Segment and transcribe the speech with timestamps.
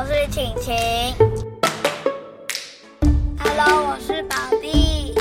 [0.00, 0.72] 我是晴晴。
[3.40, 5.12] Hello，我是宝弟。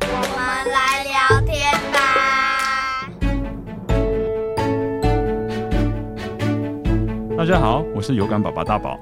[0.00, 0.42] 我们
[0.72, 1.14] 来聊
[1.46, 1.54] 天
[1.92, 1.96] 吧。
[7.38, 8.98] 大家好，我是有感宝宝大宝。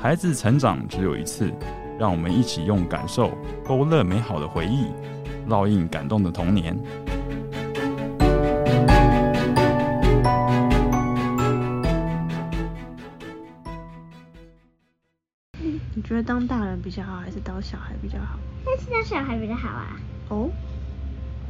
[0.00, 1.52] 孩子成长只有一次，
[1.98, 3.32] 让我们一起用感受
[3.66, 4.86] 勾勒美好的回忆，
[5.50, 6.74] 烙印感动的童年。
[15.92, 18.38] 你觉得当大人比较好，还是当小孩比较好？
[18.64, 20.00] 但是当小孩比较好啊。
[20.28, 20.48] 哦，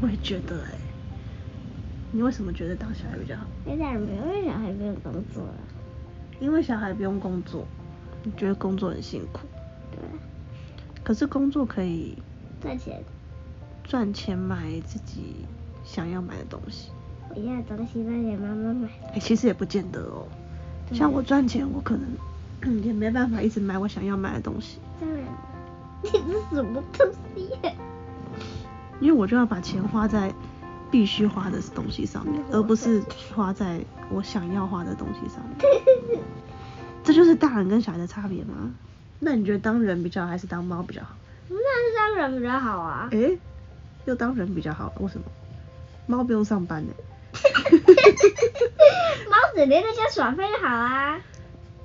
[0.00, 0.72] 我也觉得哎。
[2.12, 3.44] 你为什么觉得当小孩比较好？
[3.64, 5.54] 因为大人不用，因为小孩不用工作啊。
[6.40, 7.64] 因为小孩不用工作，
[8.24, 9.46] 你觉得工作很辛苦？
[9.92, 10.00] 对。
[11.04, 12.16] 可是工作可以
[12.60, 13.00] 赚钱，
[13.90, 15.34] 赚钱买自己
[15.82, 16.90] 想要买的东西。
[17.28, 18.86] 我要的东西赚钱妈妈买。
[19.08, 20.28] 哎、欸，其实也不见得哦。
[20.92, 22.06] 像我赚钱，我可能
[22.84, 24.78] 也没办法一直买我想要买的东西。
[25.00, 25.24] 当然，
[26.04, 27.72] 你是什么东西呀？
[29.00, 30.32] 因为我就要把钱花在
[30.88, 33.02] 必须花的东西上面，而不是
[33.34, 36.22] 花在我想要花的东西上面。
[37.02, 38.70] 这就是大人跟小孩的差别吗？
[39.18, 41.16] 那你觉得当人比较好，还是当猫比较好？
[41.48, 43.08] 那是当人比较好啊。
[43.10, 43.38] 哎、欸，
[44.06, 45.24] 又当人比较好，为什么？
[46.06, 46.92] 猫不用上班呢。
[49.30, 51.20] 猫整天在家耍废就好啊。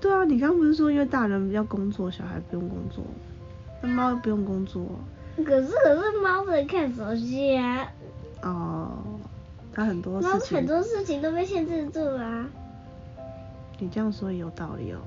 [0.02, 3.04] 对啊，你刚刚不是说因为大人要工作，小孩不用工作？
[3.82, 5.00] 那猫又不用工作。
[5.38, 7.88] 可是可是猫在看手机啊。
[8.42, 8.98] 哦，
[9.74, 10.32] 它很多事情。
[10.32, 12.48] 猫很多事情都被限制住了啊。
[13.78, 15.00] 你这样说也有道理哦。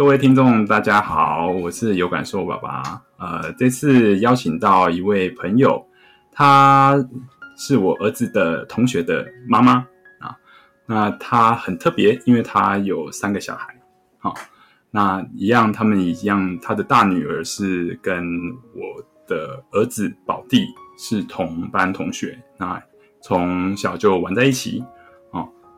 [0.00, 3.02] 各位听众，大家好，我是有感受爸爸。
[3.18, 5.86] 呃，这次邀请到一位朋友，
[6.32, 6.96] 他
[7.58, 9.86] 是我儿子的同学的妈妈
[10.18, 10.34] 啊。
[10.86, 13.78] 那他很特别，因为他有三个小孩。
[14.18, 14.32] 好，
[14.90, 18.24] 那一样，他们一样，他的大女儿是跟
[18.74, 20.64] 我的儿子宝弟
[20.96, 22.82] 是同班同学，那
[23.20, 24.82] 从小就玩在一起。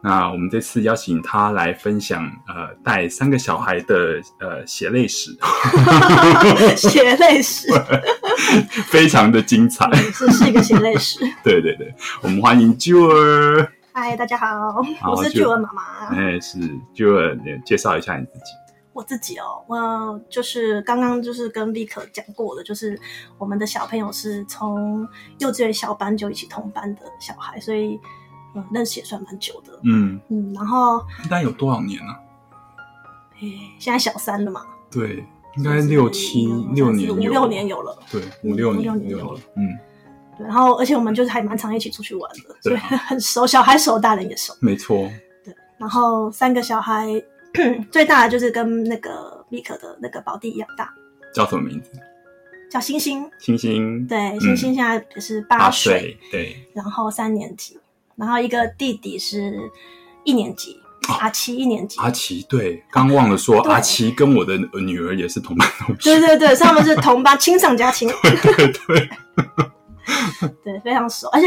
[0.04, 5.30] 那我们这次邀请他来分享，呃，带三个小孩的呃血泪史，
[6.76, 7.68] 血泪史，
[8.90, 11.20] 非常的精彩，这是一个血泪史。
[11.44, 13.68] 对对对，我们欢迎 Jewel。
[13.92, 16.08] 嗨，大家好，好我是 Jewel 妈妈。
[16.08, 16.58] 哎，是
[16.96, 18.46] Jewel，介绍一下你自己。
[18.92, 22.98] 我自己哦，我就是刚刚就是跟 Vic 讲过的，就是
[23.38, 25.06] 我们的小朋友是从
[25.38, 28.00] 幼稚园小班就一起同班的小孩，所以。
[28.54, 29.78] 嗯，认识也算蛮久的。
[29.84, 32.18] 嗯嗯，然后应该有多少年了？
[33.40, 33.48] 哎，
[33.78, 34.64] 现在小三了嘛？
[34.90, 35.24] 对，
[35.56, 37.98] 应该六七六年，五六年有了。
[38.10, 39.40] 对，五六年有了。
[39.56, 39.68] 嗯，
[40.38, 44.54] 对，然后而且我们就是还蛮常一起出去玩的，所以很熟，小孩熟，大人也熟。
[44.60, 45.10] 没错。
[45.44, 47.10] 对，然后三个小孩，
[47.90, 50.92] 最大的就是跟那个 Vic 的那个宝弟一样大。
[51.34, 51.90] 叫什么名字？
[52.70, 53.28] 叫星星。
[53.38, 54.06] 星星。
[54.06, 56.16] 对，星星现在是八岁。
[56.30, 56.54] 对。
[56.74, 57.78] 然后三年级。
[58.22, 59.58] 然后一个弟弟是
[60.22, 61.98] 一年级，哦、阿奇一年级。
[61.98, 66.02] 阿奇对，刚忘了说，阿奇跟我的女儿也是同班同学。
[66.02, 68.08] 对对对，他们是同班，亲上加亲。
[68.22, 69.10] 对对对，
[70.62, 71.46] 对，非常熟，而且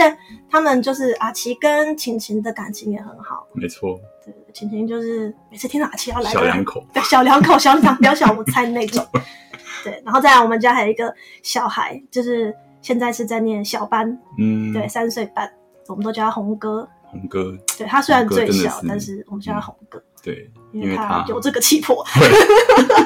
[0.49, 3.47] 他们就是阿奇跟晴晴的感情也很好。
[3.53, 3.97] 没错。
[4.25, 9.07] 对，晴晴就是每次听到阿奇要来，小两口，对，小两口，小两小午餐那种。
[9.81, 15.49] 对，然后再来我们家还有一个小孩，就是现在是在念小班，嗯，对，三岁半。
[15.87, 22.03] 我们都叫他红哥，红哥，对，他虽然最小，但是我们叫他红哥，对，因为他有这个气魄，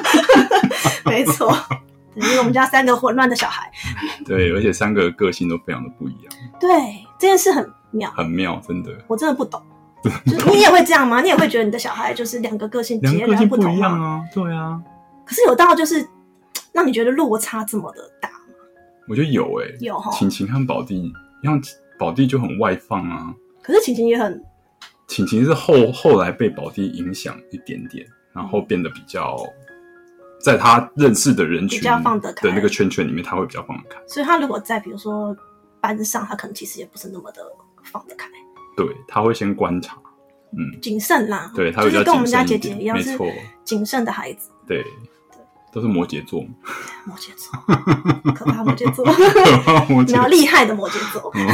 [1.04, 1.54] 没错，
[2.14, 3.70] 因为我们家三个混乱的小孩，
[4.24, 9.62] 对，而且三个个性都非常的不一样，对，这件事很妙，很妙，真的，我真的不懂，
[10.26, 11.20] 就你也会这样吗？
[11.20, 14.24] 你也会觉得你的小孩就是两个个性截然不同吗？
[14.32, 14.80] 对啊，
[15.26, 16.08] 可是有到就是
[16.72, 18.36] 让你觉得落差这么的大吗？
[19.06, 21.12] 我觉得有诶，有哈，晴晴和宝弟，
[21.44, 21.60] 像。
[22.00, 24.42] 宝弟就很外放啊，可是晴晴也很，
[25.06, 29.36] 晴晴是后后来被宝弟影响一点点，然后变得比较，
[30.42, 34.00] 在他认识的人群比较放得开的那个圈圈里面，他会比较放得开。
[34.06, 35.36] 所以他如果在比如说
[35.78, 37.42] 班上，他可能其实也不是那么的
[37.82, 38.30] 放得开。
[38.74, 39.98] 对，他会先观察，
[40.52, 41.52] 嗯，谨慎啦。
[41.54, 43.18] 对，他会就是跟我们家姐姐一样，是
[43.62, 44.50] 谨慎的孩子。
[44.66, 44.82] 对，
[45.72, 46.44] 都是摩羯座，
[47.06, 47.52] 摩羯座，
[48.34, 49.04] 可怕摩羯座，
[49.88, 51.30] 摩羯比较厉害的摩羯座。
[51.34, 51.46] 嗯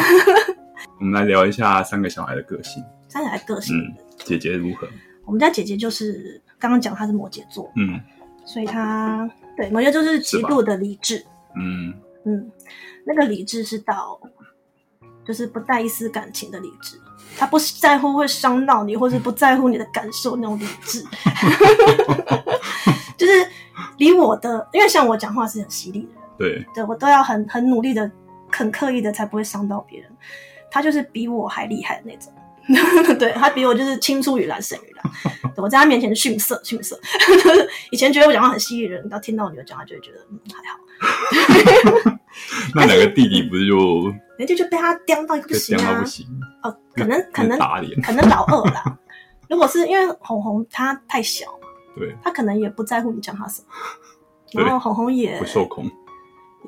[0.99, 2.83] 我们来聊一下三个小孩的个性。
[3.07, 4.89] 三个小孩个性，嗯，姐姐如何？
[5.27, 8.01] 我们家姐姐就是刚刚讲她是摩羯座，嗯。
[8.47, 11.23] 所以她对摩羯座就是极度的理智。
[11.55, 11.93] 嗯。
[12.25, 12.51] 嗯，
[13.05, 14.19] 那个理智是到，
[15.27, 16.99] 就是不带一丝感情的理智，
[17.39, 21.05] 他不在乎会伤到你，或是不在乎你的感受那种理智，
[23.19, 23.47] 就是
[23.97, 28.11] 比我的，因为像我讲话是很犀利的人，对，对我都要很很努力的、
[28.51, 30.11] 很刻意的，才不会伤到别人。
[30.71, 37.01] 他就是比我还厉害的那种， 对他比我就是青出于蓝胜于蓝， 我在他面前逊色逊色。
[37.91, 42.19] 以前觉得我讲话很犀利的人，到听到我女儿讲话就会觉得嗯还好。
[42.75, 46.07] 那两个弟弟不是就人家就被他刁到一个不行啊到不！
[46.07, 46.27] 行，
[46.63, 47.59] 哦，可能可能
[48.03, 48.99] 可能老二啦。
[49.49, 51.47] 如果是因为红红她太小，
[51.97, 53.63] 对，他可能也不在乎你讲他什
[54.55, 55.85] 么， 然后红红也不受控，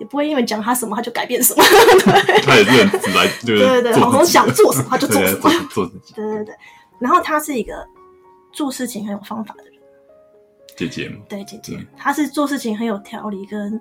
[0.00, 1.62] 也不会因为讲他什么他就改变什么。
[2.42, 5.40] 他也是很直来，就是对对对，红红想做什么他就做什么。
[5.42, 6.14] 对做做自己。
[6.14, 6.54] 对对对，
[6.98, 7.86] 然后他是一个
[8.52, 9.75] 做事情很有方法的人。
[10.76, 11.76] 姐姐嘛，对姐姐。
[11.76, 13.80] 嗯，她是做事情很有条理，跟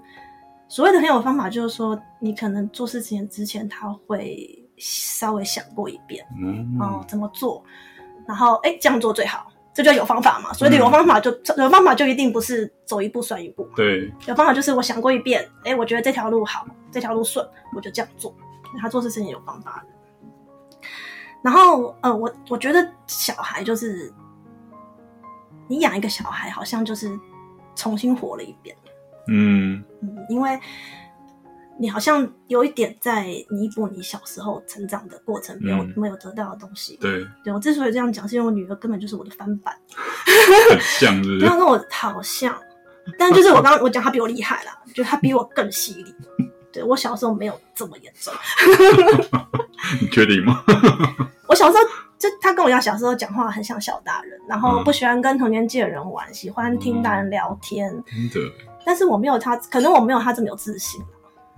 [0.68, 7.64] 所谓的很有方法，就是说你可能做事情之前，他会稍微想过一遍，嗯，哦，怎么做，
[8.28, 9.48] 然后哎这样做最好，
[9.78, 10.52] 这就有方法嘛。
[10.54, 18.34] 所以有方法就、有方法就一定不是走一步算一步，对，有方法就是我想过一遍，哎，我觉得这条路好，这条路顺，我就这样做。
[18.82, 20.88] 他做事情有方法的。
[21.44, 24.12] 然后呃，我我觉得小孩就是
[25.68, 27.18] 你养一个小孩，好像就是
[27.76, 28.76] 重新活了一遍。
[29.28, 30.60] 嗯，嗯，因为
[31.80, 36.98] 你好像有一点在弥补你小时候成长的过程没有、嗯没有得到的东西。
[37.00, 39.76] 对，对我之所以这样讲，是因为我女儿根本就是我的翻版，
[40.70, 42.56] 很像，是跟我好像，
[43.18, 46.16] 但就是我刚刚我讲她比我厉害啦，就她比我更犀利。
[46.74, 48.34] 对我小时候没有这么严重，
[50.02, 50.64] 你确定吗？
[51.48, 51.84] 我小时候
[52.20, 57.90] 就她跟我一样，小时候讲话很像小大人，然后不喜欢跟同年纪的人玩，喜欢听大人聊天。
[58.32, 58.52] 真的，
[58.86, 61.02] 但是我没有她，可能我没有她这么有自信。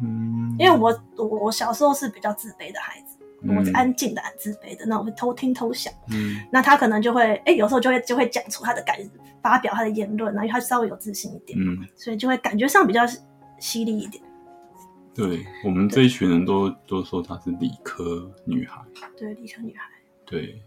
[0.02, 3.56] 嗯，因为我我我小时候是比较自卑的孩子，嗯。
[3.56, 6.38] 我是安静的、很自卑的，那我会偷听偷想，嗯。
[6.52, 8.98] 那他可能就会哎、欸，有时候就会就会讲出他的感，
[9.42, 13.02] 发表他的言论，然后他稍微有自信一点，嗯，所以就会感觉上比较
[13.60, 14.24] 犀利一点。
[15.14, 18.82] 对我们这一群人都都说她是理科女孩，
[19.18, 19.90] 对，理科女孩，
[20.26, 20.62] 对，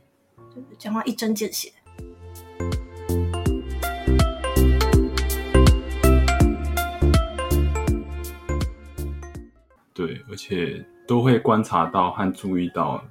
[0.53, 1.73] 对讲话一针见血。
[9.95, 13.03] 对，而且都会观察到和注意到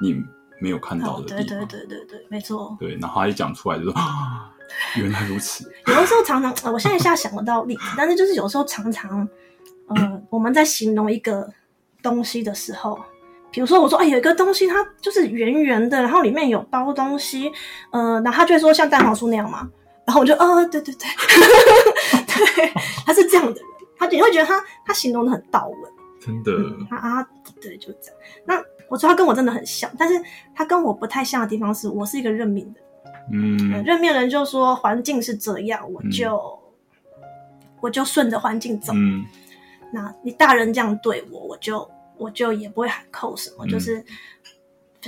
[0.00, 0.22] 你
[0.60, 2.76] 没有看到哦，的地方，对对对对对，没错。
[2.78, 4.50] 对，然后他一讲出来就说啊，
[4.96, 9.26] 原来如此， 有的时候常常，呃、我现在一下想不到例子，但是就是有时候常常，
[9.88, 11.48] 呃，我们在形容一个
[12.02, 13.00] 东西的时候，
[13.50, 17.50] 比如说我说，哎、欸，有一个东西它就是圆圆的，然后里面有包东西，
[17.90, 19.68] 呃，然后他就会说像蛋黄酥那样嘛，
[20.04, 21.08] 然后我就，呃，对对对，
[22.26, 22.72] 对，
[23.06, 23.62] 他是这样的人，
[23.98, 25.89] 他你会觉得他他形容的很到位。
[26.20, 27.28] 真的，嗯、啊啊，
[27.60, 28.16] 对，就这样。
[28.44, 30.22] 那我说他跟我真的很像，但是
[30.54, 32.90] 他跟我不太像的地方是，我是一个认命的人。
[33.32, 37.22] 嗯，认命人就说环境是这样，我就、嗯、
[37.80, 38.92] 我就顺着环境走。
[38.94, 39.24] 嗯，
[39.92, 44.04] 那你大人这样对我，我就我就也不会喊扣什么，嗯、就是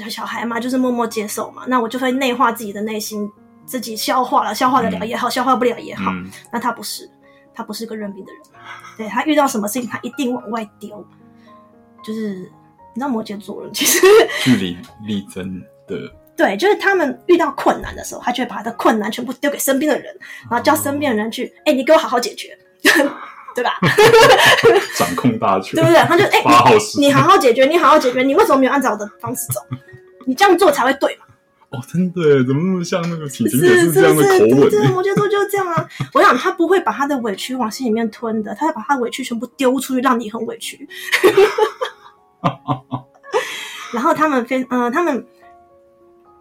[0.08, 1.64] 小孩嘛，就是默默接受嘛。
[1.66, 3.30] 那我就会内化自己的内心，
[3.66, 6.10] 自己消化了，消化得了也好，嗯、消化不了也好。
[6.12, 7.10] 嗯、那他不是。
[7.54, 8.42] 他不是个认命的人，
[8.96, 11.04] 对，他遇到什么事情，他一定往外丢。
[12.04, 14.00] 就是你知道摩羯座人其实
[14.42, 15.96] 据理力争的，
[16.36, 20.12] 对，就是他们遇到困难的时候，他就会把他的困难全部丢给身边的人，
[20.50, 22.58] 然后叫身边的人去，哎、你给我好好解决，
[23.54, 23.78] 对吧？
[24.98, 26.00] 掌控大权，对不对？
[26.00, 26.42] 他就哎，
[26.98, 29.60] 你好好解决，你好好解决，你为什么没有按照我的方式走？
[30.26, 31.26] 你这样做才会对嘛？
[31.72, 34.70] 哦，真的，怎么那么像那个晴晴也是这样的口吻？
[34.70, 35.88] 对，摩羯座就是这样啊。
[36.12, 40.86] 我想他不会把他的委屈往心里面吞的，他会把他的委屈全部丢出去，让你很委屈。
[43.92, 45.26] 然后他们非呃，他们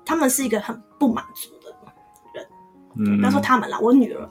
[0.06, 1.74] 他们是一个很不满足的
[2.34, 2.46] 人。
[2.98, 4.30] 嗯，不要说他们啦，我女儿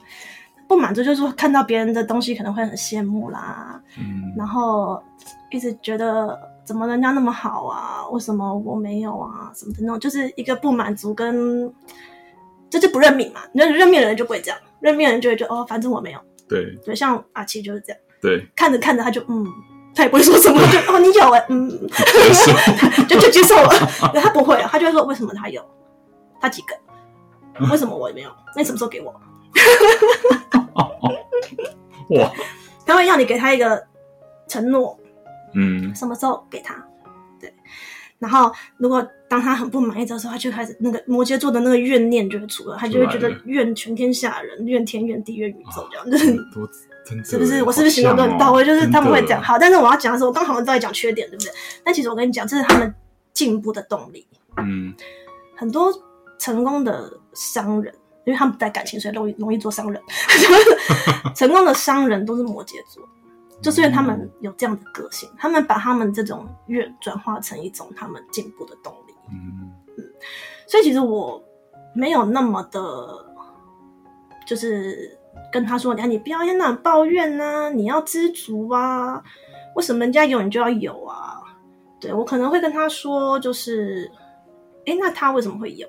[0.67, 3.81] 不满足，就是说看到别人的东西可能会很羡慕啦。
[3.97, 5.01] 嗯，然后
[5.49, 6.39] 一直觉得
[6.71, 9.51] 怎么人家那么好啊，为什么我没有啊？
[9.53, 11.69] 什么的那种，就是一个不满足跟
[12.69, 13.41] 这就不认命嘛。
[13.53, 16.19] 那认命的人就不会这样，认命的人就会觉得哦，反正我没有。
[16.47, 18.01] 对对，像阿七就是这样。
[18.21, 19.45] 对，看着看着他就嗯。
[19.93, 21.69] 他也不会说什么，就哦，你有哎，嗯，
[23.09, 23.69] 就就接受了。
[24.13, 25.61] 他不会，他就会说为什么他有，
[26.39, 26.73] 他几个，
[27.69, 28.29] 为什么我也没有？
[28.55, 29.11] 那你什么时候给我？
[32.17, 32.31] 哇，
[32.85, 33.85] 他会要你给他一个
[34.47, 34.97] 承诺，
[35.53, 36.75] 嗯什么时候给他？
[37.39, 37.53] 对，
[38.19, 46.17] 然后如果当他很不满意的时候，他就开始那个摩羯座的那个怨念就会出来，他就会觉得怨全天下人，怨天怨地怨宇宙这样，子
[47.25, 47.63] 是不是？
[47.63, 48.63] 我是不是形容的很到位？
[48.63, 51.51] 就是他们会讲好，但是我要讲的是，我刚好像都在讲缺点，对不对？
[51.83, 52.93] 但其实我跟你讲，这是他们
[53.33, 54.25] 进步的动力。
[54.57, 54.93] 嗯
[55.55, 55.91] 很多
[56.37, 57.93] 成功的商人，
[58.25, 60.01] 因为他们不带感情，所以容易容易做商人。
[61.35, 63.03] 成功的商人都是摩羯座，
[63.61, 69.13] 就是因为他们有这样的个性，他们把他们这种怨转化成一种他们进步的动力。
[69.31, 69.71] 嗯
[70.67, 71.43] 所以其实我
[71.93, 72.79] 没有那么的，
[74.45, 75.17] 就是
[75.51, 79.21] 跟他说：“哎，你不要在那抱怨啊，你要知足啊，
[79.75, 81.41] 为什么人家有你就要有啊？”
[81.99, 84.09] 对，我可能会跟他说，就是，
[84.85, 85.87] 哎，那他为什么会有？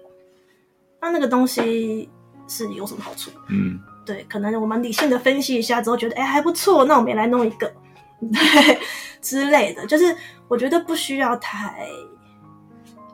[1.01, 2.11] 那那个东西
[2.49, 3.31] 是有什么好处？
[3.49, 7.73] 嗯对，可能我们理性的分析一下之后，觉得哎还不错，那我们也来弄一个，
[8.21, 8.79] 对
[9.21, 9.87] 之类的。
[9.87, 10.15] 就是
[10.49, 11.89] 我觉得不需要太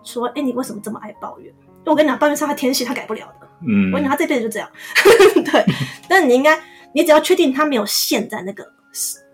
[0.02, 1.46] 说，哎，你为什么这么爱抱怨？
[1.46, 3.48] 因为我跟你讲，抱怨是他天性，他改不了的。
[3.66, 4.70] 嗯，我跟你讲，他这辈子就这样。
[5.44, 5.64] 对，
[6.08, 6.58] 但你应该，
[6.94, 8.66] 你只要确定他没有陷在那个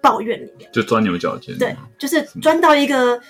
[0.01, 1.57] 抱怨里面，就钻牛角尖。
[1.59, 3.21] 对，就是钻到一个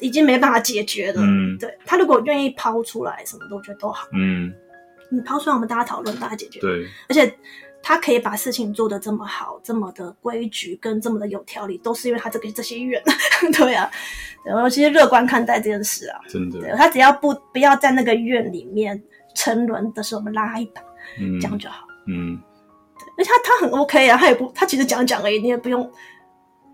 [0.00, 1.22] 已经没办法解决了。
[1.22, 4.06] 嗯对，他如果愿意抛出来，什么都觉得都好。
[4.12, 4.52] 嗯，
[5.10, 6.60] 你抛出来，我们大家讨论，大家解决。
[6.60, 7.34] 对，而且
[7.86, 13.02] 他可以把事情做得这么好，这么的规矩跟这么的有条理，都是因为他这个这些怨。
[13.52, 13.90] 对啊，
[14.42, 16.60] 然后其实乐观看待这件事啊，真的。
[16.60, 18.98] 对，他只要不不要在那个院里面
[19.34, 20.80] 沉沦的时候，我们拉他一把，
[21.20, 21.86] 嗯，这样就好。
[22.06, 22.40] 嗯，
[22.98, 25.92] 对，而且他他很 OK 啊，他也不，他其实讲讲而已，你也不用，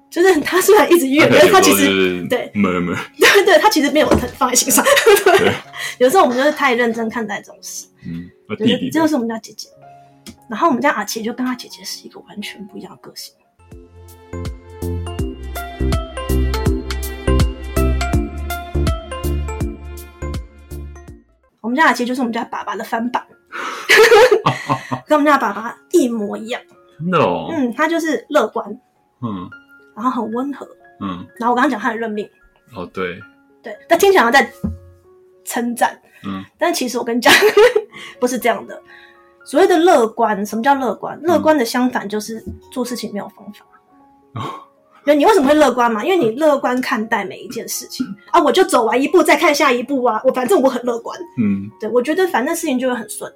[0.09, 4.85] 就是他虽然一直怨，但是他其实对，没没， 对对，他其实没有很放在心上。
[5.27, 5.53] 对，
[5.99, 7.89] 有时候我们就是太认真看待这种事。
[8.07, 9.67] 嗯，就是弟弟这就是我们家姐姐。
[10.51, 13.33] 然后我们家阿奇就跟他姐姐是一个完全不一样的个性。
[21.61, 23.25] 我们家阿奇就是我们家爸爸的翻版，
[25.07, 26.61] 跟我们家爸爸一模一样。
[26.99, 28.69] 真的哦，嗯，他就是乐观，
[29.23, 29.49] 嗯
[29.95, 30.67] 然后很温和。
[31.01, 32.29] 嗯，然后我刚刚讲他很认命，
[32.75, 33.21] 哦对，
[33.63, 34.51] 对，但听起来在
[35.45, 35.97] 称赞。
[36.25, 37.33] 嗯但其实我跟你讲，
[38.19, 38.83] 不是这样的。
[39.45, 41.19] 所谓的乐观，什么叫乐观？
[41.23, 43.65] 乐观的相反就是做事情没有方法。
[44.35, 44.43] 哦
[45.07, 46.05] 因为你为什么会乐观嘛？
[46.05, 51.19] 因为你乐观看待每一件事情 啊，我就走完一步再看下一步啊，我反正我很乐观。
[51.39, 53.33] 嗯对，我觉得反正事情就会很顺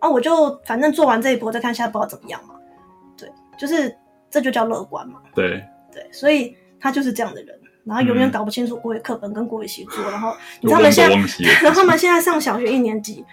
[0.00, 2.54] 啊，我就反正做完这一波再看下一波要怎么样嘛。
[3.16, 3.26] 对，
[3.58, 3.92] 就是
[4.30, 5.18] 这就叫乐观嘛。
[5.34, 11.16] 对，对，所以他就是这样的人，然后永远嗯搞不清楚国语课本跟国语习作，然后你知道他们现在，
[11.64, 13.24] 然后他们现在上小学一年级，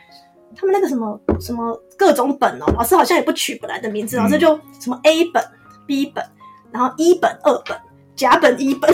[0.56, 5.44] 他们那个什么什么各种本哦，老师好像也不取本来的名字，嗯老师就什么 A 本、
[5.86, 6.24] B 本，
[6.72, 7.78] 然后一本、二本、
[8.16, 8.92] 甲本、乙本，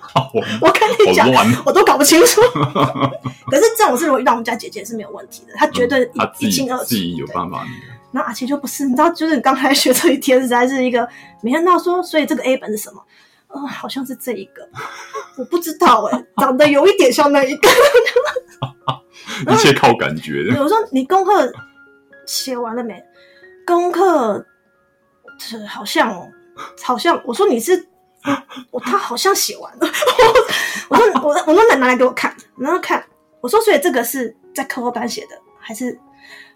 [0.00, 1.28] 好 我跟你讲，
[1.64, 2.40] 我都搞不清楚。
[3.50, 6.84] 可是这种事如果遇到我们家姐姐是没有问题的，她绝对嗯他一清二楚。
[6.84, 7.92] 自己有办法那个。
[8.12, 11.08] 然后阿奇就不是，你知道，就是你刚开学这一天，实在是一个
[11.40, 13.02] 没想到说，所以这个 A 本是什么？
[13.52, 14.68] 呃，好像是这一个，
[15.36, 17.68] 我不知道哎、长得有一点像那一个。
[19.52, 20.62] 一切靠感觉的。
[20.62, 21.52] 我说你功课
[22.26, 23.02] 写完了没？
[23.66, 24.44] 功课
[25.38, 26.28] 这好像哦，
[26.82, 27.86] 好像我说你是，
[28.70, 29.88] 我他好像写完了。
[30.88, 33.04] 我说我我说拿拿来给我看，然后看
[33.40, 35.98] 我说所以这个是在课后班写的还是？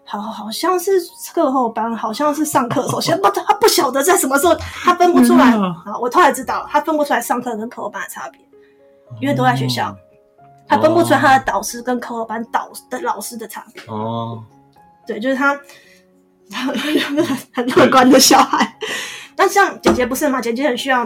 [0.06, 0.92] 好，好像是
[1.34, 5.54] 课后班，好像是上课的时候 先，不，他不晓得在什么时候，他分不出来。
[5.56, 8.40] 嗯啊，我突然知道，他分不出来上课跟课后班的差别，
[9.20, 9.96] 因为都在学校，哦
[10.68, 13.82] 他分不出来他的导师跟课后班导的老师的差别。
[13.86, 14.42] 哦，
[15.06, 15.58] 对，就是他，
[16.50, 16.72] 他
[17.54, 18.76] 很乐观的小孩。
[19.36, 20.40] 那像姐姐不是吗？
[20.40, 21.04] 姐姐很需要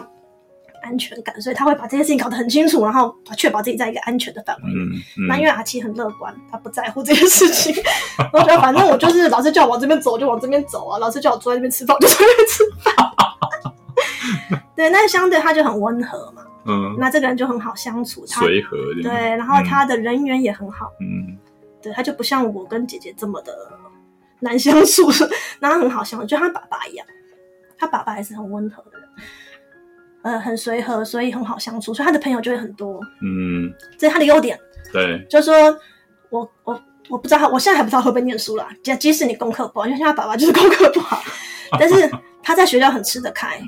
[0.82, 4.62] 安全感，所以他会把这件事情搞得很清楚，然后确保自己在一个安全的范围。
[4.74, 7.74] 嗯嗯，那因为阿七很乐观，他不在乎这件事情。
[8.32, 12.94] 我觉得反正我就是老师叫我往这边走，就往这边走啊；老师叫我坐在这边吃饭，我就坐在这边吃饭。
[14.76, 16.42] 对，那相对他就很温和嘛。
[16.66, 18.76] 嗯，那这个人就很好相处，他随和。
[19.02, 20.90] 对，然后他的人缘也很好。
[21.00, 21.38] 嗯
[21.82, 23.54] 对，他就不像我跟姐姐这么的
[24.40, 25.08] 难相处，
[25.60, 27.06] 那他很好相处，就像他爸爸一样，
[27.78, 29.08] 他爸爸也是很温和的人，
[30.22, 34.58] 呃，很随和，所以很好相处，所以他的朋友就会很多，嗯，这是他的优点。
[34.92, 35.78] 对，就是说
[36.30, 38.68] 我我我不知道他，我现在还不知道会不会念书啦。
[38.82, 41.22] 即即使你功课不好，因为像他爸爸就是功课不好，
[41.78, 42.10] 但是
[42.42, 43.60] 他在学校很吃得开。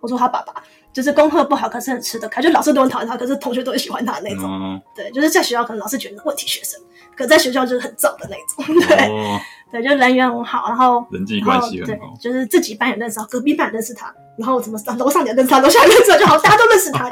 [0.00, 0.54] 我说他爸爸
[0.92, 4.44] 就是功课不好，可是很吃得开，就老师都很讨厌他，可是同学都很喜欢他的那种。
[4.44, 6.80] 嗯，对，就是在学校可能老师觉得问题学生，
[7.16, 8.74] 可在学校就是很燥的那种。
[8.86, 9.08] 对。
[9.08, 9.40] 哦，
[9.70, 17.08] 对，就人缘很好，然后人际关系很对好，，就是自己班也认识，隔壁班也认识他，然后怎么上楼上也认识他，楼下也认识他，就好，大家都认识他。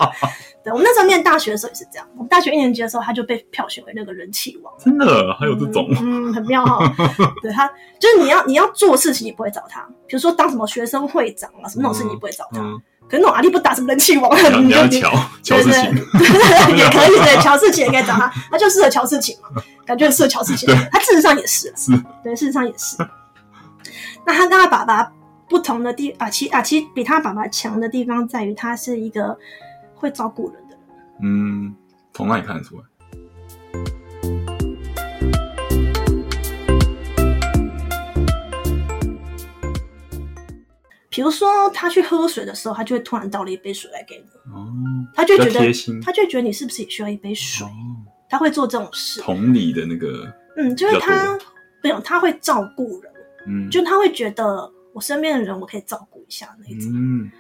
[0.67, 7.33] 对，我们那时候念大学的时候也是这样，我们大学一年级的时候他就被票选为那个人气王，真的还有这种，嗯，嗯很妙哈、哦。
[7.41, 7.69] 对他，
[8.01, 12.59] 就是你要你要做事情，你不会找他，比如说当什么学生会长啊，什么那种事你不会找他。
[12.59, 20.69] 嗯，可是那种阿力不打什么人气王，你要就乔乔事情，对对对， 也可以对，乔事情也可以找他，他就适合乔事情嘛，感觉很适合乔事情。
[20.91, 21.93] 他事实上也是，是，
[22.25, 22.97] 对，事实上也是。
[24.27, 25.13] 那他跟他爸爸
[25.49, 29.39] 不同的地，啊，其啊其比他爸爸强的地方在于，他是一个
[29.97, 30.79] 会照顾人的人。
[31.23, 31.75] 嗯，
[32.13, 32.85] 从哪里看得出来？
[41.09, 44.71] 比如说他去喝水的时候，他就会突然倒了一杯水来给你，哦，
[45.15, 45.73] 他就会觉得
[46.03, 47.67] 他就会觉得你是不是也需要一杯水？
[47.67, 47.71] 哦，
[48.29, 49.23] 他会做这种事。
[49.23, 51.47] 同理的那个，嗯，就是他多
[51.83, 53.11] 没有，他会照顾人，
[53.47, 56.93] 嗯，就他会觉得我身边的人我可以照顾一下那一种。
[56.93, 57.31] 嗯，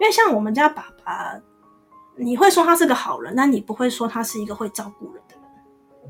[0.00, 1.34] 因为像我们家爸爸，
[2.18, 5.34] 你会说他是个好人，但你不会说他是一个会照顾人的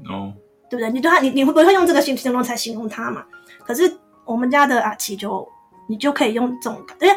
[0.03, 0.33] 人，哦，
[0.71, 0.91] 对对不对？
[0.93, 3.25] 你对他，你你会不会用这个形形容才形容他嘛？
[3.65, 5.47] 可是我们家的阿奇就，
[5.87, 7.17] 你就可以用这种感，因为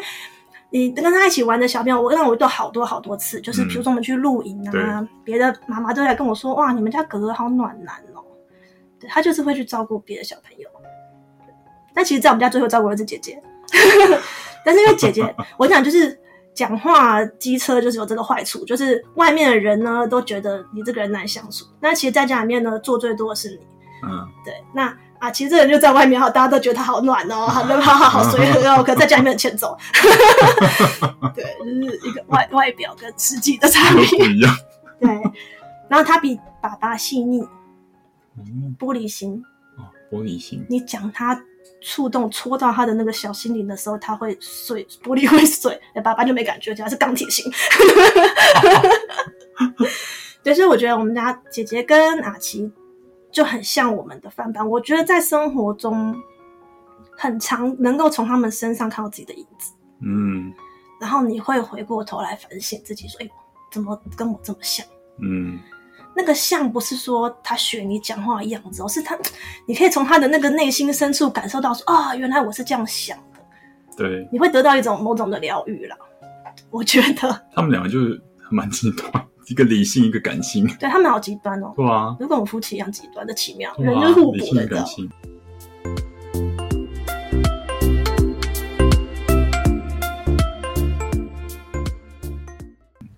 [0.70, 8.24] 你跟他一起玩的小朋友，我让我遇到好多好多次，就是比如说我们去露营啊，别、的妈妈都来跟我说，哇，你们家哥哥好暖男哦，
[8.98, 10.68] 对，他就是会去照顾别的小朋友。
[11.94, 13.42] 但其实，在我们家最后照顾的是姐姐，
[14.64, 16.18] 但是因为姐姐， 我想就是
[16.54, 23.58] 讲话机车，就是有这个坏处，就是外面的人呢都觉得你这个人难相处，那其实在家里面呢做最多的是你，
[24.04, 24.96] 嗯，对，那。
[25.22, 29.78] 啊，其实这人就在外面哈，大家都觉得他好暖哦， 好好好好随和哦，可在家里面很欠揍。
[31.32, 34.28] 对，就是一个外外表跟实际的差不别。
[34.30, 34.52] 一样，
[34.98, 35.08] 对，
[35.88, 37.46] 然后他比爸爸细腻，
[38.36, 39.40] 嗯，玻璃心。
[39.78, 41.40] 哦，玻璃心，你讲他
[41.82, 45.78] 触动戳到他的那个小心灵的时候，他会碎，玻璃会碎。
[46.02, 47.52] 爸爸就没感觉，他是钢铁心。
[50.42, 52.72] 对，所以我觉得我们家姐姐跟阿奇
[53.30, 54.68] 就很像我们的翻版。
[54.68, 56.16] 我觉得在生活中
[57.16, 60.52] 很常能够从他们身上看到自己的影子，嗯
[61.00, 63.28] 然后你会回过头来反省自己，说：“哎，
[63.70, 64.86] 怎么跟我这么像？”
[65.20, 65.58] 嗯，
[66.14, 69.18] 那个像不是说他学你讲话的样子，而是他，
[69.66, 73.40] 你可以从他的那个内心深处感受到说：“啊、哦，原来我是这样想的。”
[73.96, 75.96] 对，你会得到一种某种的疗愈啦。
[76.70, 78.20] 我觉得，他们两个就是
[78.50, 79.10] 蛮极端，
[79.48, 84.84] 一个理性，一个感性，对他们好极端哦，对啊，就跟我们夫妻一样极端的奇妙，人就是互理补的。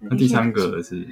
[0.00, 1.07] 那第三个是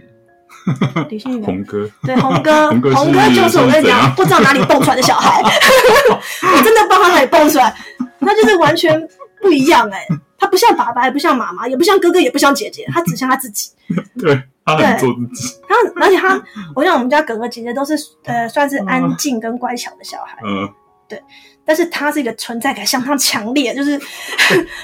[1.08, 2.90] 理性与红哥，对红哥， 红哥
[3.34, 7.74] 就是我跟你讲， 不知道哪里蹦出来的小孩， 我真的不知道他哪里蹦出来，
[8.20, 9.00] 他就是完全
[9.40, 10.06] 不一样哎、
[10.38, 13.70] 他不像爸爸，也不像妈妈，也不像哥哥，也不像姐姐，他只像他自己。
[14.18, 16.40] 对他很做自己，他而且他，
[16.74, 17.94] 我想我们家哥哥姐姐都是
[18.24, 20.68] 呃算是安静跟乖巧的小孩，嗯，
[21.08, 21.20] 对。
[21.64, 24.00] 但是他是一个存在感相当强烈，就是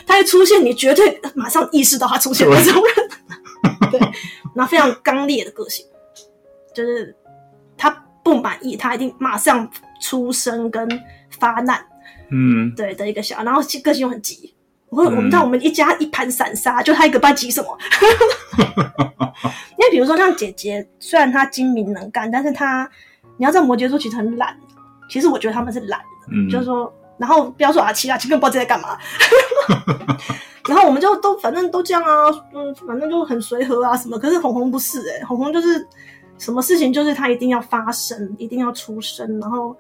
[0.07, 3.91] 他一出现，你绝对马上意识到他出现的这种人。
[3.91, 4.01] 对，
[4.59, 5.87] 然后非常刚烈的个性，
[6.75, 7.15] 就是
[7.77, 7.89] 他
[8.25, 9.71] 不满意，他一定马上
[10.03, 10.89] 出声跟
[11.31, 11.81] 发难，
[12.33, 14.53] 嗯，对的一个小孩，然后个性又很急。
[14.89, 17.79] 我我们知道我们一家一盘散沙，就他一个班急什么？
[19.79, 22.91] 因为比如说像姐姐，虽然她精明能干，但是她
[23.37, 24.59] 你要知道摩羯座其实很懒，
[25.09, 28.97] 其实我觉得他们是懒的，嗯就是说，然后不要说阿七啊，阿七根本不知道在干嘛。
[30.69, 34.19] 然后我们就都反正都这样啊，嗯，反正就很随和啊什么。
[34.19, 35.87] 可是红红不是诶、欸、红红就是
[36.37, 39.75] 什么事情就是他一定要发生，一定要出声，然后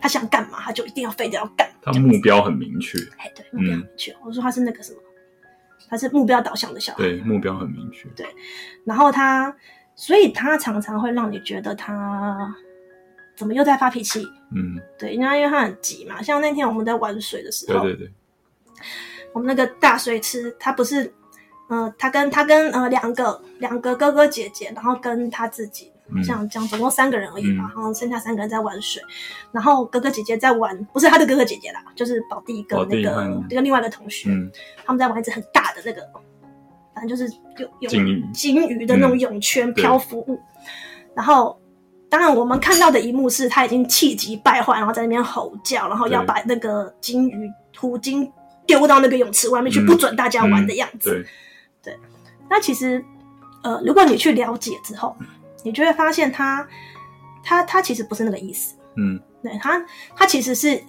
[0.00, 1.66] 他想干嘛他就一定要非得要干。
[1.82, 4.14] 他目标很明确，哎，对，目标很明确。
[4.22, 4.98] 我说他是那个什么，
[5.88, 6.98] 他是目标导向的小孩。
[6.98, 8.06] 对，目标很明确。
[8.10, 8.26] 对
[8.84, 9.54] 然后他，
[9.94, 12.54] 所以他常常会让你觉得他
[13.38, 14.26] 怎么又在发脾气。
[14.50, 16.20] 嗯，对，因为因为他很急嘛。
[16.20, 18.12] 像那天我们在玩水的时候，对对对，
[19.32, 21.12] 我们那个大水池，他不是，
[21.68, 29.00] 呃，他跟他跟呃两个两个哥哥姐姐，然后跟他自己，嗯像这样总共三个人而已嘛，嗯然后剩下三个人在玩水，
[29.52, 34.50] 然后哥哥姐姐在玩，不是他的哥哥姐姐啦，就是宝弟跟那个跟另外一个同学，嗯
[34.84, 36.02] 他们在玩一只很大的那个，
[36.94, 37.90] 反正就是有有
[38.32, 40.40] 金鱼的那种泳圈漂浮物。
[41.14, 41.60] 然后，
[42.10, 48.30] 当然我们看到的一幕是他已经气急败坏，然后在那边吼叫，然后要把那个金鱼虎鲸
[48.66, 51.24] 丢到那个泳池外面去，嗯不准大家玩的样子。
[51.82, 51.98] 对，
[52.48, 53.04] 那其实，
[53.62, 55.14] 呃，如果你去了解之后，
[55.62, 56.66] 你就会发现他，
[57.44, 58.74] 他他其实不是那个意思。
[58.96, 59.84] 嗯对他，
[60.16, 60.82] 他其实是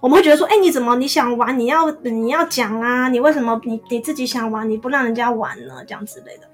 [0.00, 5.82] 我们会觉得说，哎、欸，你怎么你想玩，你要你要讲啊，你为什么你你自己想玩，你不让人家玩呢？
[5.86, 6.48] 这样之类的。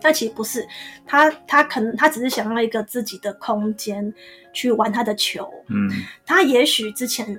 [0.00, 0.66] 但其实不是，
[1.06, 4.12] 他他可能他只是想要一个自己的空间
[4.52, 5.48] 去玩他的球。
[5.68, 5.90] 嗯，
[6.24, 7.38] 他也许之前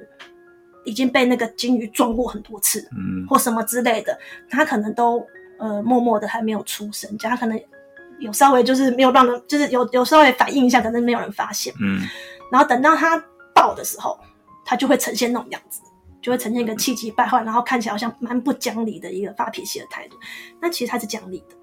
[0.86, 4.18] 已经被那个金鱼撞过很多次，嗯，或什么之类的，
[4.50, 5.26] 他可能都
[5.58, 7.60] 呃默默的还没有出声，就他可能
[8.20, 11.74] 有稍微就是没有让人，就是有有稍微反应一下，可能没有人发现。
[11.82, 12.02] 嗯，
[12.52, 13.18] 然后等到他
[13.54, 14.20] 爆的时候，
[14.66, 15.82] 他就会呈现那种样子，
[16.22, 20.18] 就会呈现一个气急败坏，然后看起来好像蛮不讲理的一个发脾气的态度。
[20.60, 21.56] 那其实他是讲理的。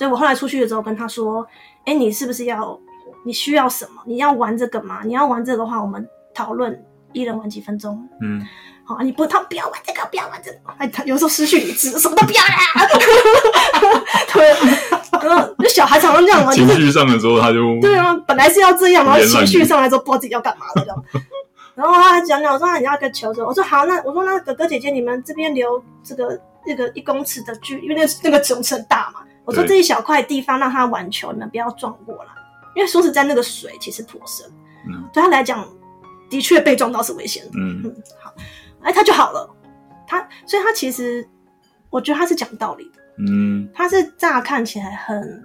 [0.00, 1.46] 所以我后来出去的时候跟他说
[1.84, 2.80] ：“哎，你是不是要？
[3.22, 4.00] 你需要什么？
[4.06, 5.00] 你要玩这个吗？
[5.04, 6.82] 你要玩这个的话，我们讨论
[7.12, 8.08] 一人玩几分钟。
[8.22, 8.40] 嗯，
[8.82, 10.56] 好，你不，他不要玩这个，不要玩这个。
[10.78, 12.88] 哎，他有时候失去理智，什么都不要啦。
[14.32, 14.48] 对，
[15.20, 21.04] 然后那小孩常常这样嘛，情绪上的时候他就对啊，本来是要这样，然后情绪上来之后不知道自己要干嘛了这样。
[21.74, 32.30] 然后他讲讲，我说那你要个球，我说好，那我说那哥哥姐姐，你们这边留这个这个一公尺的距，因为那那个球很大嘛。”我说这一小块地方让他玩球，你们不要撞过来，
[32.76, 34.46] 因为说实在，那个水其实颇深，
[34.86, 35.66] 嗯，对他来讲，
[36.28, 37.82] 的确被撞到是危险的，嗯。
[37.84, 38.32] 嗯，好，
[38.82, 39.50] 哎，他就好了，
[40.06, 41.26] 他，所以他其实，
[41.88, 45.42] 我觉得他是讲道理的，嗯，他是乍看起来很，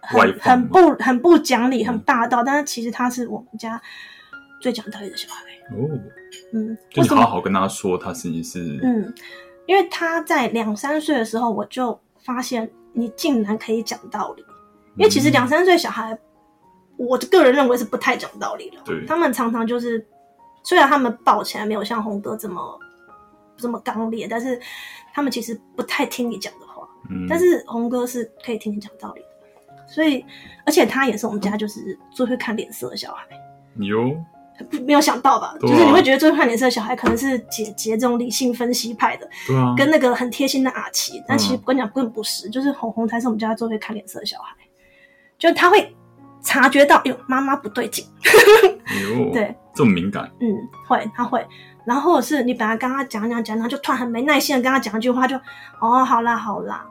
[0.00, 3.80] 很很不很不讲理，很霸道，嗯，但是其实他是我们家
[4.60, 5.42] 最讲道理的小孩，
[5.74, 5.88] 哦，
[6.52, 9.14] 嗯，就你好好跟他说，他实际是，嗯，
[9.66, 12.70] 因为他在两三岁的时候，我就发现。
[12.96, 14.42] 你竟然可以讲道理，
[14.96, 16.18] 因为其实两三岁小孩，
[16.96, 18.78] 我个人认为是不太讲道理的。
[18.86, 20.04] 对，他们常常就是，
[20.62, 22.80] 虽然他们抱起来没有像红哥这么
[23.58, 24.58] 这么刚烈，但是
[25.12, 26.88] 他们其实不太听你讲的话。
[27.10, 30.24] 嗯，但是红哥是可以听你讲道理的，所以
[30.64, 33.26] 而且他也是我们家就是最会看脸色的小孩。
[33.76, 34.16] 有。
[34.84, 35.54] 没有想到吧？
[35.56, 41.22] 啊、就是你会觉得最会看脸色的小孩可能是姐姐这种理性分析派的，对啊，跟那个很贴心的阿奇。
[41.26, 44.54] 但其实我跟你讲，根本不是，就是红红才是我们家最会看脸色的小孩，
[45.38, 45.94] 就他会
[46.42, 48.04] 察觉到，哎呦，妈妈不对劲，
[49.32, 50.54] 对，这么敏感，嗯，
[50.88, 51.46] 会，他会。
[51.84, 55.36] 然后或者是你本来跟他讲讲讲，然后就突然很没耐心的跟他讲一句话，就
[55.80, 56.84] 哦，好啦好啦，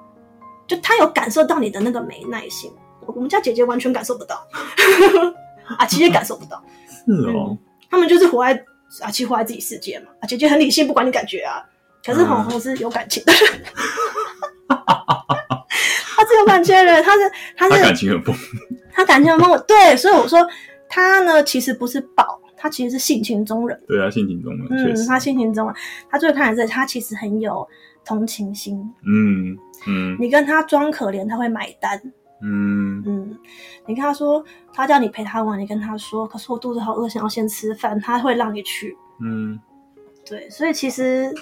[0.68, 2.72] 就他有感受到你的那个没耐心。
[3.08, 4.48] 我们家姐姐完全感受不到，
[5.78, 6.64] 阿奇也感受不到。
[7.06, 7.58] 是哦、嗯，
[7.90, 8.66] 他们就是活在
[9.02, 11.64] 阿七活在自己世界嘛，啊姐姐很理性，不管你感觉啊。
[12.06, 13.34] 可是红红是有感情的，
[14.68, 14.78] 嗯、
[16.16, 18.58] 他是有感情的人，他是他是他感情很丰富，
[18.92, 19.64] 他感情很丰富。
[19.68, 20.48] 对，所以我说
[20.88, 23.82] 他呢，其实不是宝，他其实是性情中人。
[23.88, 25.76] 对啊，性情中人，嗯，他性情中人，
[26.12, 27.68] 他最看的是他其实很有
[28.06, 28.80] 同情心。
[29.08, 32.00] 嗯嗯，你跟他装可怜，他会买单。
[32.44, 33.36] 嗯嗯，
[33.88, 34.44] 你跟他说，
[34.74, 38.98] 他叫你陪他玩，你跟他说，可是我肚子好饿，想要先吃饭，他会让你去。
[39.22, 39.60] 嗯，
[40.28, 41.34] 对，所以其实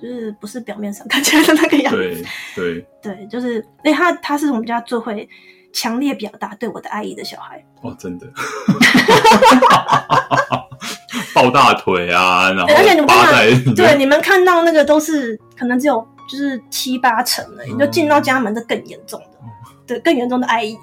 [0.00, 1.98] 就是不是表面上看起来的那个样子。
[1.98, 5.28] 对对 对，就是，因为他他是我们家最会
[5.72, 7.64] 强烈表达对我的爱意的小孩。
[7.82, 8.26] 哦，真的，
[11.34, 13.26] 抱大腿啊，然后而且你们看
[13.66, 19.26] 到，对，你们看到那个都是可能只有就是七八成的，你、嗯、就进到家门是更严重的。
[19.86, 20.76] 对，更严重的爱意，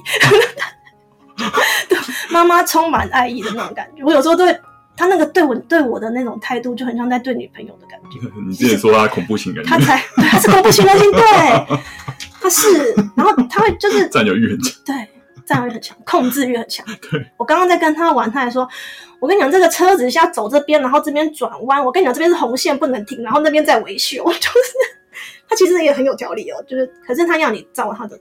[1.90, 1.98] 对，
[2.30, 4.04] 妈妈充满爱意的那种感觉。
[4.04, 4.56] 我有时候对
[4.96, 8.20] 他那个对我对我的那种态度，就很像在对女朋友的感觉。
[8.48, 11.22] 你之前说他恐怖情人， 他才对，他是恐怖情人型，对，
[12.40, 12.94] 他是。
[13.16, 14.96] 然后他会就是占有欲很强，对，
[15.46, 16.86] 占有欲很强，控制欲很强。
[17.10, 18.68] 对，我刚刚在跟他玩，他还说
[19.20, 21.84] ：“我跟你讲，这个车子是要走这边，然后这边转弯。
[21.84, 23.24] 我跟你讲，这边是红线，不能停。
[23.24, 24.40] 然后那边在维修。”就是
[25.50, 28.20] 他其实也很有条理哦，就是可是他要你照他的。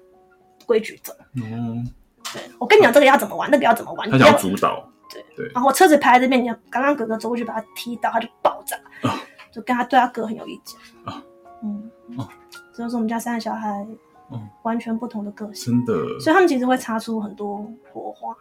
[0.71, 1.85] 规矩走，嗯，
[2.33, 5.51] 对，我跟你讲，这个要怎么玩，那个要怎么玩，他想要主导，对对。
[5.53, 9.11] 然后我车子排在这边，你刚刚哥哥走过去把他踢到，他就爆炸，哦、
[9.51, 11.23] 就跟他对他哥很有意见，啊、哦，
[11.65, 12.29] 嗯，哦，
[12.73, 13.85] 这就是我们家三个小孩，
[14.29, 18.33] 哦，完全不同的个性，真的，所以他们其实会擦出很多火花。